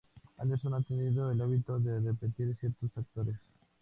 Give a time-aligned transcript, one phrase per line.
[0.39, 3.35] Anderson ha tenido el hábito de repetir ciertos actores.